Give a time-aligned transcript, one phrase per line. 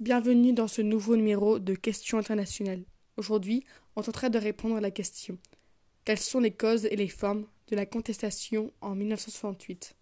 [0.00, 2.82] Bienvenue dans ce nouveau numéro de Questions internationales.
[3.16, 5.38] Aujourd'hui, on tentera de répondre à la question
[6.04, 9.94] Quelles sont les causes et les formes de la contestation en 1968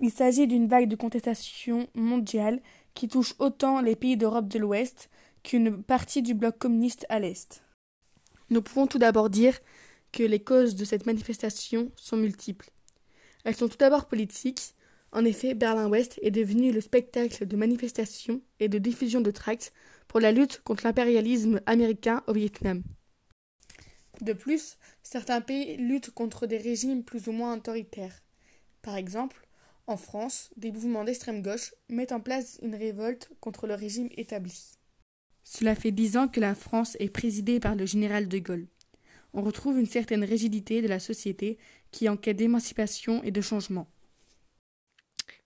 [0.00, 2.60] Il s'agit d'une vague de contestation mondiale
[2.94, 5.10] qui touche autant les pays d'Europe de l'Ouest
[5.44, 7.62] qu'une partie du bloc communiste à l'Est.
[8.50, 9.60] Nous pouvons tout d'abord dire
[10.10, 12.70] que les causes de cette manifestation sont multiples.
[13.44, 14.74] Elles sont tout d'abord politiques.
[15.12, 19.72] En effet, Berlin-Ouest est devenu le spectacle de manifestations et de diffusion de tracts
[20.08, 22.82] pour la lutte contre l'impérialisme américain au Vietnam.
[24.22, 28.22] De plus, certains pays luttent contre des régimes plus ou moins autoritaires.
[28.80, 29.46] Par exemple,
[29.86, 34.72] en France, des mouvements d'extrême gauche mettent en place une révolte contre le régime établi.
[35.44, 38.68] Cela fait dix ans que la France est présidée par le général de Gaulle.
[39.34, 41.58] On retrouve une certaine rigidité de la société
[41.90, 43.88] qui en quête d'émancipation et de changement.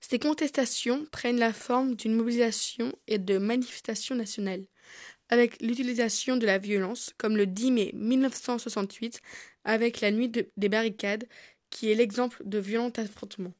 [0.09, 4.65] Ces contestations prennent la forme d'une mobilisation et de manifestations nationales,
[5.31, 9.21] avec l'utilisation de la violence, comme le 10 mai 1968
[9.65, 11.27] avec la nuit des barricades,
[11.71, 13.53] qui est l'exemple de violents affrontements.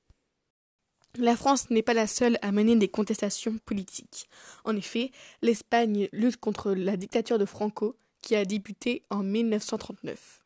[1.19, 4.29] La France n'est pas la seule à mener des contestations politiques.
[4.65, 5.11] En effet,
[5.43, 10.45] l'Espagne lutte contre la dictature de Franco, qui a débuté en 1939.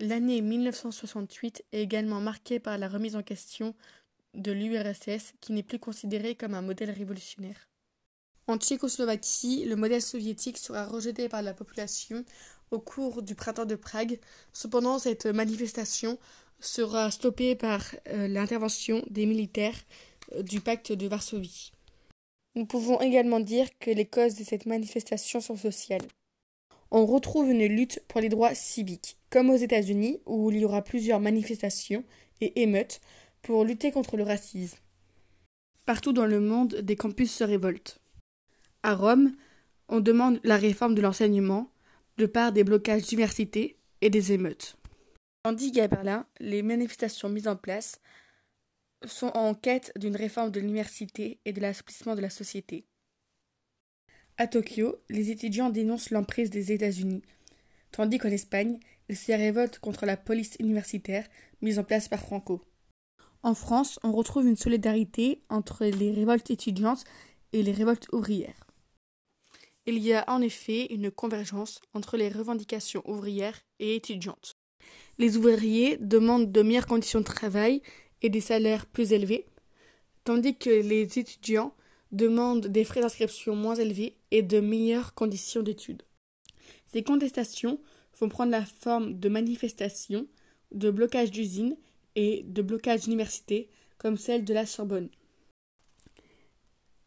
[0.00, 3.74] L'année 1968 est également marquée par la remise en question
[4.34, 7.68] de l'URSS, qui n'est plus considérée comme un modèle révolutionnaire.
[8.46, 12.24] En Tchécoslovaquie, le modèle soviétique sera rejeté par la population
[12.70, 14.18] au cours du printemps de Prague.
[14.52, 16.18] Cependant, cette manifestation
[16.60, 19.76] sera stoppée par euh, l'intervention des militaires
[20.32, 21.72] euh, du pacte de Varsovie.
[22.54, 26.06] Nous pouvons également dire que les causes de cette manifestation sont sociales.
[26.90, 30.82] On retrouve une lutte pour les droits civiques, comme aux États-Unis, où il y aura
[30.82, 32.04] plusieurs manifestations
[32.40, 33.00] et émeutes
[33.44, 34.78] pour lutter contre le racisme.
[35.84, 38.00] Partout dans le monde, des campus se révoltent.
[38.82, 39.36] À Rome,
[39.88, 41.70] on demande la réforme de l'enseignement,
[42.16, 44.76] de part des blocages d'universités et des émeutes.
[45.42, 48.00] Tandis qu'à Berlin, les manifestations mises en place
[49.04, 52.86] sont en quête d'une réforme de l'université et de l'assouplissement de la société.
[54.38, 57.22] À Tokyo, les étudiants dénoncent l'emprise des États-Unis,
[57.92, 58.80] tandis qu'en Espagne,
[59.10, 61.28] ils se révoltent contre la police universitaire
[61.60, 62.62] mise en place par Franco.
[63.44, 67.04] En France, on retrouve une solidarité entre les révoltes étudiantes
[67.52, 68.66] et les révoltes ouvrières.
[69.84, 74.56] Il y a en effet une convergence entre les revendications ouvrières et étudiantes.
[75.18, 77.82] Les ouvriers demandent de meilleures conditions de travail
[78.22, 79.44] et des salaires plus élevés,
[80.24, 81.74] tandis que les étudiants
[82.12, 86.04] demandent des frais d'inscription moins élevés et de meilleures conditions d'études.
[86.86, 87.78] Ces contestations
[88.18, 90.26] vont prendre la forme de manifestations,
[90.72, 91.76] de blocages d'usines
[92.16, 95.08] et de blocages d'universités, comme celle de la Sorbonne.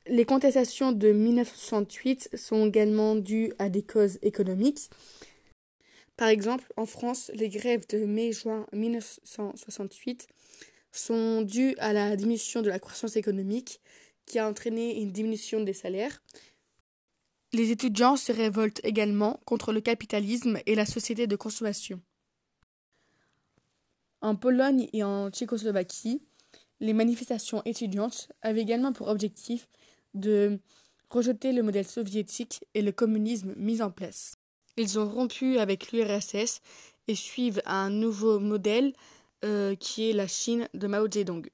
[0.07, 4.90] Les contestations de 1968 sont également dues à des causes économiques.
[6.16, 10.28] Par exemple, en France, les grèves de mai-juin 1968
[10.91, 13.81] sont dues à la diminution de la croissance économique
[14.25, 16.24] qui a entraîné une diminution des salaires.
[17.53, 22.01] Les étudiants se révoltent également contre le capitalisme et la société de consommation.
[24.22, 26.22] En Pologne et en Tchécoslovaquie,
[26.80, 29.68] les manifestations étudiantes avaient également pour objectif
[30.14, 30.60] de
[31.10, 34.36] rejeter le modèle soviétique et le communisme mis en place.
[34.76, 36.62] Ils ont rompu avec l'URSS
[37.08, 38.94] et suivent un nouveau modèle
[39.46, 41.50] euh, qui est la Chine de Mao Zedong.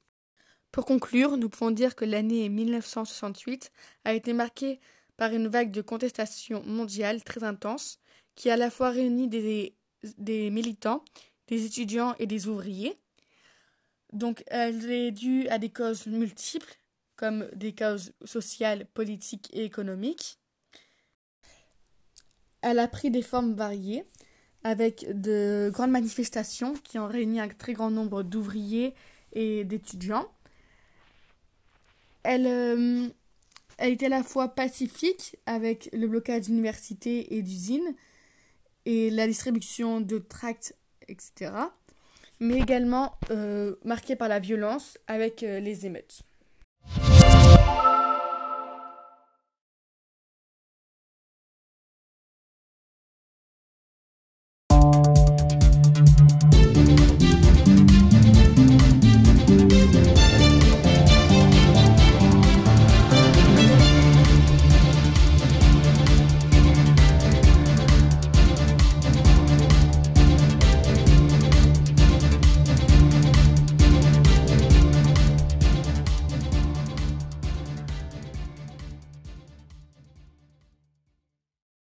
[0.72, 3.72] Pour conclure, nous pouvons dire que l'année 1968
[4.06, 4.80] a été marquée
[5.18, 8.00] par une vague de contestation mondiale très intense
[8.36, 9.76] qui a à la fois réuni des,
[10.18, 11.04] des militants,
[11.48, 12.98] des étudiants et des ouvriers.
[14.12, 16.78] Donc elle est due à des causes multiples
[17.16, 20.40] comme des causes sociales, politiques et économiques.
[22.62, 24.06] Elle a pris des formes variées,
[24.64, 28.94] avec de grandes manifestations qui ont réuni un très grand nombre d'ouvriers
[29.34, 30.28] et d'étudiants.
[32.24, 33.10] Elle, euh,
[33.80, 37.96] était à la fois pacifique, avec le blocage d'universités et d'usines,
[38.86, 40.76] et la distribution de tracts,
[41.08, 41.52] etc.,
[42.40, 46.24] mais également euh, marquée par la violence avec euh, les émeutes.